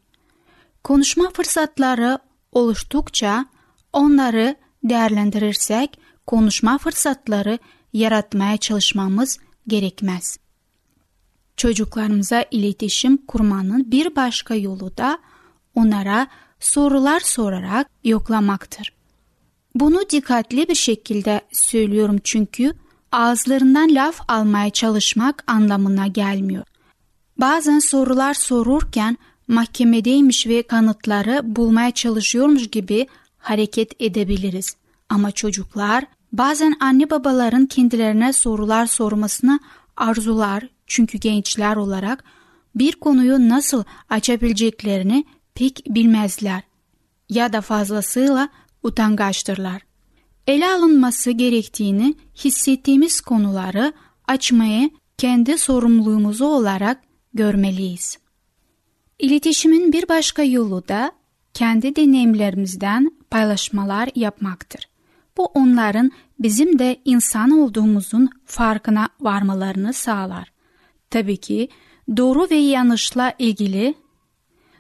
Konuşma 0.84 1.30
fırsatları 1.30 2.20
oluştukça 2.52 3.46
onları 3.94 4.56
değerlendirirsek 4.84 6.00
konuşma 6.28 6.78
fırsatları 6.78 7.60
yaratmaya 7.94 8.58
çalışmamız 8.58 9.40
gerekmez. 9.68 10.38
Çocuklarımıza 11.58 12.46
iletişim 12.52 13.18
kurmanın 13.18 13.92
bir 13.92 14.16
başka 14.16 14.56
yolu 14.56 14.98
da 14.98 15.20
onlara 15.76 16.28
sorular 16.60 17.20
sorarak 17.20 17.88
yoklamaktır. 18.04 18.94
Bunu 19.76 20.10
dikkatli 20.10 20.68
bir 20.68 20.76
şekilde 20.76 21.42
söylüyorum 21.52 22.18
çünkü 22.24 22.74
ağızlarından 23.12 23.96
laf 23.96 24.22
almaya 24.28 24.70
çalışmak 24.70 25.44
anlamına 25.48 26.08
gelmiyor. 26.08 26.64
Bazen 27.38 27.80
sorular 27.80 28.34
sorurken 28.34 29.18
mahkemedeymiş 29.48 30.48
ve 30.48 30.64
kanıtları 30.64 31.42
bulmaya 31.56 31.92
çalışıyormuş 31.92 32.68
gibi 32.68 33.08
hareket 33.38 34.02
edebiliriz. 34.02 34.76
Ama 35.10 35.32
çocuklar 35.32 36.06
bazen 36.34 36.76
anne 36.80 37.10
babaların 37.10 37.66
kendilerine 37.66 38.34
sorular 38.34 38.86
sormasını 38.86 39.60
arzular 39.98 40.70
çünkü 40.88 41.18
gençler 41.18 41.76
olarak 41.76 42.24
bir 42.76 42.92
konuyu 42.96 43.50
nasıl 43.50 43.84
açabileceklerini 44.10 45.26
pek 45.56 45.86
bilmezler 45.90 46.64
ya 47.30 47.54
da 47.54 47.62
fazlasıyla 47.62 48.50
utangaçtırlar. 48.84 49.82
Ele 50.48 50.68
alınması 50.68 51.32
gerektiğini 51.32 52.16
hissettiğimiz 52.36 53.22
konuları 53.22 53.94
açmayı 54.28 54.90
kendi 55.18 55.58
sorumluluğumuzu 55.58 56.46
olarak 56.46 57.02
görmeliyiz. 57.34 58.18
İletişimin 59.20 59.94
bir 59.94 60.10
başka 60.10 60.44
yolu 60.44 60.88
da 60.88 61.12
kendi 61.54 61.96
deneyimlerimizden 61.96 63.12
paylaşmalar 63.32 64.10
yapmaktır. 64.16 64.90
Bu 65.38 65.46
onların 65.46 66.12
bizim 66.40 66.80
de 66.80 67.02
insan 67.06 67.52
olduğumuzun 67.52 68.30
farkına 68.46 69.10
varmalarını 69.22 69.94
sağlar. 69.94 70.52
Tabii 71.10 71.38
ki 71.38 71.70
doğru 72.18 72.48
ve 72.52 72.56
yanlışla 72.56 73.34
ilgili 73.40 73.96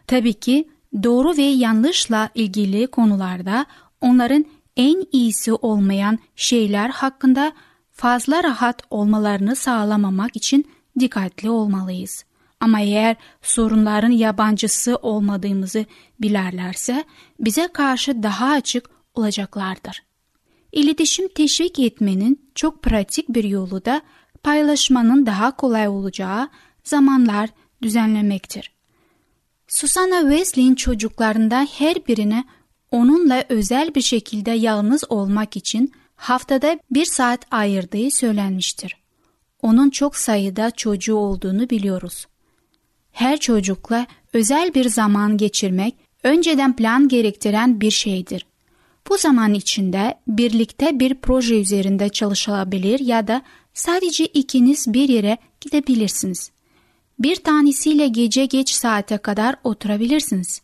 tabii 0.08 0.34
ki 0.34 0.70
doğru 1.04 1.38
ve 1.38 1.42
yanlışla 1.42 2.30
ilgili 2.36 2.88
konularda 2.88 3.66
onların 4.02 4.46
en 4.78 5.06
iyisi 5.12 5.54
olmayan 5.54 6.20
şeyler 6.36 6.90
hakkında 6.90 7.54
fazla 7.92 8.44
rahat 8.44 8.82
olmalarını 8.90 9.56
sağlamamak 9.56 10.36
için 10.36 10.66
dikkatli 11.00 11.50
olmalıyız. 11.50 12.26
Ama 12.60 12.82
eğer 12.82 13.16
sorunların 13.42 14.12
yabancısı 14.12 14.96
olmadığımızı 14.96 15.86
bilerlerse 16.22 17.04
bize 17.40 17.68
karşı 17.68 18.24
daha 18.24 18.50
açık 18.50 18.90
olacaklardır. 19.14 20.04
İletişim 20.72 21.28
teşvik 21.28 21.80
etmenin 21.80 22.50
çok 22.56 22.84
pratik 22.84 23.30
bir 23.30 23.44
yolu 23.44 23.86
da 23.86 24.02
paylaşmanın 24.44 25.26
daha 25.26 25.56
kolay 25.56 25.88
olacağı 25.88 26.50
zamanlar 26.84 27.50
düzenlemektir. 27.82 28.75
Susanna 29.76 30.22
Wesley'in 30.22 30.76
çocuklarında 30.76 31.68
her 31.78 32.08
birine 32.08 32.44
onunla 32.92 33.44
özel 33.50 33.96
bir 33.96 34.02
şekilde 34.02 34.52
yalnız 34.52 35.04
olmak 35.10 35.56
için 35.56 35.92
haftada 36.16 36.80
bir 36.92 37.06
saat 37.06 37.54
ayırdığı 37.54 38.12
söylenmiştir. 38.12 38.96
Onun 39.62 39.90
çok 39.90 40.16
sayıda 40.16 40.72
çocuğu 40.72 41.16
olduğunu 41.16 41.70
biliyoruz. 41.70 42.26
Her 43.12 43.40
çocukla 43.40 44.08
özel 44.34 44.74
bir 44.74 44.90
zaman 44.90 45.38
geçirmek 45.38 45.96
önceden 46.24 46.76
plan 46.76 47.08
gerektiren 47.08 47.82
bir 47.82 47.92
şeydir. 47.92 48.46
Bu 49.10 49.18
zaman 49.18 49.54
içinde 49.54 50.20
birlikte 50.28 51.00
bir 51.00 51.16
proje 51.16 51.60
üzerinde 51.62 52.10
çalışılabilir 52.10 53.00
ya 53.00 53.28
da 53.28 53.42
sadece 53.74 54.26
ikiniz 54.26 54.94
bir 54.94 55.10
yere 55.10 55.38
gidebilirsiniz. 55.62 56.55
Bir 57.20 57.36
tanesiyle 57.36 58.08
gece 58.08 58.46
geç 58.46 58.70
saate 58.70 59.18
kadar 59.18 59.56
oturabilirsiniz. 59.64 60.62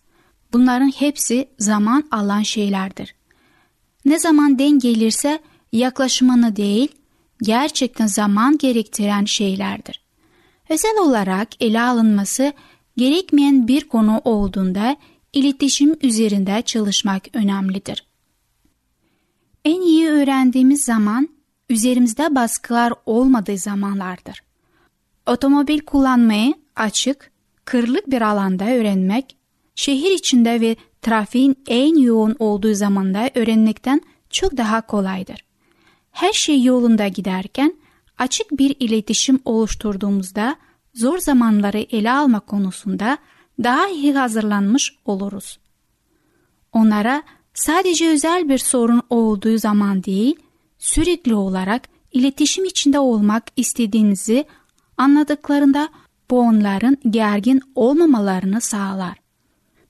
Bunların 0.53 0.91
hepsi 0.95 1.47
zaman 1.59 2.03
alan 2.11 2.41
şeylerdir. 2.41 3.15
Ne 4.05 4.19
zaman 4.19 4.59
denk 4.59 4.81
gelirse 4.81 5.39
yaklaşımını 5.71 6.55
değil, 6.55 6.87
gerçekten 7.41 8.07
zaman 8.07 8.57
gerektiren 8.57 9.25
şeylerdir. 9.25 10.01
Özel 10.69 10.97
olarak 11.01 11.47
ele 11.59 11.81
alınması 11.81 12.53
gerekmeyen 12.97 13.67
bir 13.67 13.87
konu 13.87 14.21
olduğunda 14.25 14.97
iletişim 15.33 15.95
üzerinde 16.01 16.61
çalışmak 16.61 17.23
önemlidir. 17.33 18.05
En 19.65 19.81
iyi 19.81 20.07
öğrendiğimiz 20.07 20.83
zaman 20.83 21.29
üzerimizde 21.69 22.35
baskılar 22.35 22.93
olmadığı 23.05 23.57
zamanlardır. 23.57 24.43
Otomobil 25.25 25.79
kullanmayı 25.79 26.53
açık, 26.75 27.31
kırlık 27.65 28.11
bir 28.11 28.21
alanda 28.21 28.65
öğrenmek, 28.65 29.37
şehir 29.75 30.11
içinde 30.11 30.61
ve 30.61 30.75
trafiğin 31.01 31.55
en 31.67 31.95
yoğun 31.95 32.35
olduğu 32.39 32.73
zamanda 32.73 33.29
öğrenmekten 33.35 34.01
çok 34.29 34.57
daha 34.57 34.81
kolaydır. 34.81 35.45
Her 36.11 36.33
şey 36.33 36.63
yolunda 36.63 37.07
giderken 37.07 37.73
açık 38.17 38.51
bir 38.51 38.75
iletişim 38.79 39.39
oluşturduğumuzda 39.45 40.55
zor 40.93 41.17
zamanları 41.17 41.77
ele 41.77 42.11
alma 42.11 42.39
konusunda 42.39 43.17
daha 43.63 43.87
iyi 43.87 44.13
hazırlanmış 44.13 44.95
oluruz. 45.05 45.59
Onlara 46.73 47.23
sadece 47.53 48.09
özel 48.09 48.49
bir 48.49 48.57
sorun 48.57 49.01
olduğu 49.09 49.57
zaman 49.57 50.03
değil, 50.03 50.35
sürekli 50.79 51.35
olarak 51.35 51.89
iletişim 52.11 52.65
içinde 52.65 52.99
olmak 52.99 53.43
istediğinizi 53.55 54.45
anladıklarında 54.97 55.89
bu 56.29 56.39
onların 56.39 56.97
gergin 57.09 57.61
olmamalarını 57.75 58.61
sağlar. 58.61 59.17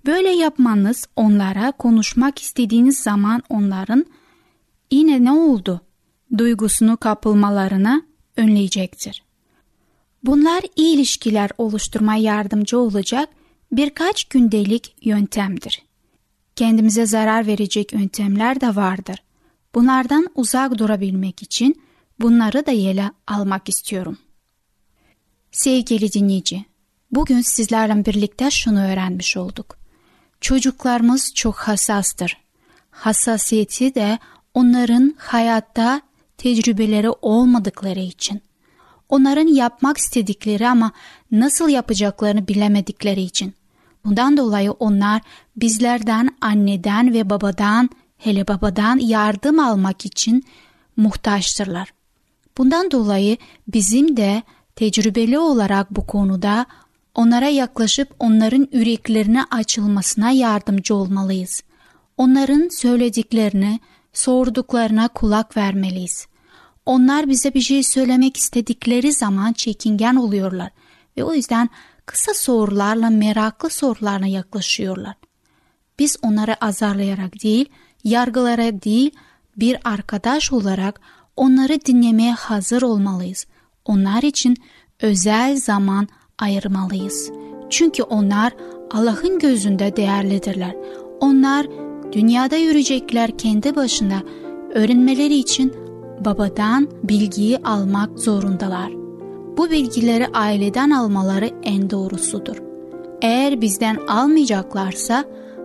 Böyle 0.06 0.30
yapmanız 0.30 1.08
onlara 1.16 1.72
konuşmak 1.72 2.42
istediğiniz 2.42 3.00
zaman 3.00 3.44
onların 3.50 4.06
yine 4.92 5.24
ne 5.24 5.32
oldu 5.32 5.82
duygusunu 6.38 6.98
kapılmalarına 6.98 8.02
önleyecektir. 8.38 9.24
Bunlar 10.24 10.64
iyi 10.76 10.96
ilişkiler 10.96 11.50
oluşturmaya 11.58 12.22
yardımcı 12.22 12.80
olacak 12.80 13.30
birkaç 13.72 14.24
gündelik 14.24 14.96
yöntemdir. 15.02 15.84
Kendimize 16.56 17.06
zarar 17.06 17.48
verecek 17.48 17.94
yöntemler 17.94 18.62
de 18.62 18.76
vardır. 18.76 19.24
Bunlardan 19.76 20.28
uzak 20.36 20.78
durabilmek 20.78 21.42
için 21.42 21.82
bunları 22.20 22.66
da 22.66 22.72
yele 22.72 23.12
almak 23.28 23.70
istiyorum. 23.70 24.18
Sevgili 25.52 26.14
dinleyici, 26.14 26.66
bugün 27.12 27.42
sizlerle 27.42 28.06
birlikte 28.06 28.52
şunu 28.52 28.84
öğrenmiş 28.92 29.38
olduk. 29.38 29.78
Çocuklarımız 30.42 31.34
çok 31.34 31.56
hassastır. 31.56 32.38
Hassasiyeti 32.92 33.96
de 33.96 34.20
onların 34.54 35.16
hayatta 35.18 36.02
tecrübeleri 36.38 37.10
olmadıkları 37.10 38.00
için. 38.00 38.42
Onların 39.10 39.48
yapmak 39.48 39.98
istedikleri 39.98 40.68
ama 40.68 40.92
nasıl 41.32 41.70
yapacaklarını 41.70 42.48
bilemedikleri 42.48 43.22
için. 43.22 43.54
Bundan 44.06 44.38
dolayı 44.38 44.72
onlar 44.72 45.22
bizlerden, 45.56 46.36
anneden 46.42 47.14
ve 47.14 47.30
babadan, 47.30 47.90
hele 48.18 48.48
babadan 48.48 48.98
yardım 48.98 49.60
almak 49.60 50.06
için 50.06 50.44
muhtaçtırlar. 50.98 51.94
Bundan 52.58 52.92
dolayı 52.92 53.38
bizim 53.68 54.18
de 54.18 54.44
tecrübeli 54.82 55.40
olarak 55.40 55.92
bu 55.92 56.08
konuda 56.08 56.66
onlara 57.16 57.48
yaklaşıp 57.48 58.16
onların 58.20 58.68
yüreklerine 58.72 59.44
açılmasına 59.52 60.32
yardımcı 60.32 60.96
olmalıyız. 60.96 61.64
Onların 62.18 62.70
söylediklerini, 62.72 63.80
sorduklarına 64.14 65.08
kulak 65.08 65.58
vermeliyiz. 65.58 66.28
Onlar 66.86 67.30
bize 67.30 67.54
bir 67.54 67.62
şey 67.62 67.84
söylemek 67.84 68.38
istedikleri 68.38 69.14
zaman 69.14 69.54
çekingen 69.54 70.16
oluyorlar 70.16 70.72
ve 71.18 71.24
o 71.24 71.34
yüzden 71.34 71.70
kısa 72.06 72.34
sorularla 72.34 73.10
meraklı 73.10 73.70
sorularına 73.70 74.28
yaklaşıyorlar. 74.28 75.16
Biz 76.00 76.18
onları 76.22 76.66
azarlayarak 76.66 77.44
değil, 77.44 77.66
yargılara 78.04 78.82
değil, 78.82 79.12
bir 79.58 79.78
arkadaş 79.84 80.52
olarak 80.52 81.02
onları 81.36 81.86
dinlemeye 81.86 82.34
hazır 82.34 82.82
olmalıyız. 82.82 83.46
Onlar 83.86 84.24
için 84.24 84.58
özel 85.02 85.58
zaman 85.58 86.08
ayırmalıyız. 86.40 87.32
Çünkü 87.70 88.04
onlar 88.04 88.54
Allah'ın 88.92 89.40
gözünde 89.40 89.96
değerlidirler. 89.96 90.76
Onlar 91.20 91.68
dünyada 92.12 92.56
yürüyecekler 92.56 93.38
kendi 93.38 93.76
başına 93.76 94.24
öğrenmeleri 94.74 95.36
için 95.36 95.74
babadan 96.26 96.88
bilgiyi 97.04 97.58
almak 97.58 98.20
zorundalar. 98.20 98.92
Bu 99.58 99.70
bilgileri 99.70 100.28
aileden 100.28 100.90
almaları 100.90 101.50
en 101.64 101.90
doğrusudur. 101.90 102.58
Eğer 103.22 103.62
bizden 103.62 103.96
almayacaklarsa 104.08 105.24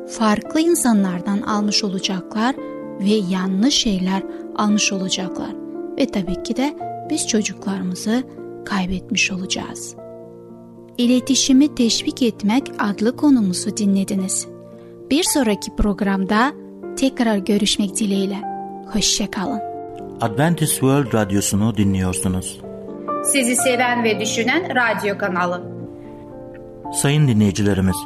farklı 0.09 0.61
insanlardan 0.61 1.41
almış 1.41 1.85
olacaklar 1.85 2.57
ve 3.01 3.15
yanlış 3.31 3.75
şeyler 3.75 4.23
almış 4.57 4.93
olacaklar. 4.93 5.51
Ve 5.99 6.07
tabii 6.07 6.43
ki 6.43 6.57
de 6.57 6.77
biz 7.11 7.29
çocuklarımızı 7.29 8.25
kaybetmiş 8.65 9.33
olacağız. 9.33 9.97
İletişimi 10.99 11.75
teşvik 11.75 12.23
etmek 12.23 12.73
adlı 12.79 13.17
konumuzu 13.17 13.77
dinlediniz. 13.77 14.49
Bir 15.11 15.23
sonraki 15.23 15.77
programda 15.77 16.53
tekrar 16.97 17.37
görüşmek 17.37 17.97
dileğiyle. 17.97 18.39
Hoşçakalın. 18.93 19.61
Adventist 20.21 20.73
World 20.73 21.15
Radyosu'nu 21.15 21.77
dinliyorsunuz. 21.77 22.61
Sizi 23.25 23.57
seven 23.57 24.05
ve 24.05 24.21
düşünen 24.21 24.69
radyo 24.77 25.19
kanalı. 25.19 25.63
Sayın 26.93 27.29
dinleyicilerimiz, 27.29 27.97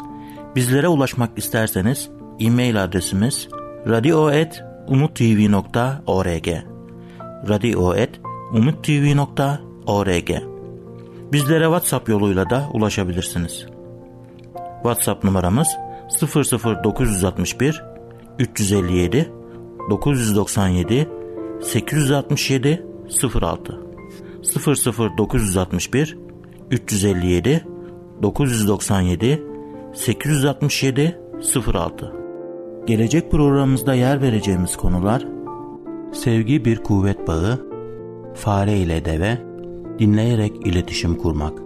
bizlere 0.57 0.89
ulaşmak 0.89 1.39
isterseniz 1.39 2.11
e-mail 2.41 2.85
adresimiz 2.85 3.49
radio.umutv.org 3.87 6.49
radio.umutv.org 7.49 8.30
Bizlere 11.33 11.65
WhatsApp 11.65 12.09
yoluyla 12.09 12.51
da 12.51 12.69
ulaşabilirsiniz. 12.73 13.67
WhatsApp 14.83 15.25
numaramız 15.25 15.69
00961 16.85 17.83
357 18.39 19.33
997 19.91 21.09
867 21.63 22.87
06 23.43 23.81
00961 25.19 26.19
357 26.71 27.67
997 28.23 29.43
867 29.95 31.21
06 31.67 32.13
Gelecek 32.87 33.31
programımızda 33.31 33.95
yer 33.95 34.23
vereceğimiz 34.23 34.77
konular 34.77 35.27
Sevgi 36.13 36.65
bir 36.65 36.77
kuvvet 36.83 37.29
bağı 37.29 37.70
Fare 38.35 38.77
ile 38.77 39.05
deve 39.05 39.39
Dinleyerek 39.99 40.67
iletişim 40.67 41.15
kurmak 41.15 41.59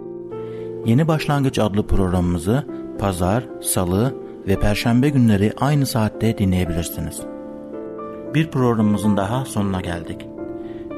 Yeni 0.85 1.07
Başlangıç 1.07 1.59
adlı 1.59 1.87
programımızı 1.87 2.63
pazar, 2.99 3.43
salı 3.61 4.15
ve 4.47 4.59
perşembe 4.59 5.09
günleri 5.09 5.53
aynı 5.57 5.85
saatte 5.85 6.37
dinleyebilirsiniz. 6.37 7.21
Bir 8.33 8.51
programımızın 8.51 9.17
daha 9.17 9.45
sonuna 9.45 9.81
geldik. 9.81 10.25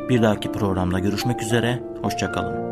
Bir 0.09 0.21
dahaki 0.21 0.51
programda 0.51 0.99
görüşmek 0.99 1.41
üzere, 1.41 1.83
hoşçakalın. 2.01 2.66